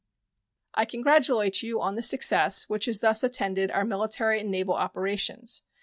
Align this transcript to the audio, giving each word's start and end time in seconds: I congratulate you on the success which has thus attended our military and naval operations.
I 0.73 0.85
congratulate 0.85 1.61
you 1.61 1.79
on 1.79 1.95
the 1.95 2.01
success 2.01 2.63
which 2.67 2.85
has 2.85 3.01
thus 3.01 3.23
attended 3.23 3.69
our 3.69 3.85
military 3.85 4.39
and 4.39 4.49
naval 4.49 4.73
operations. 4.73 5.61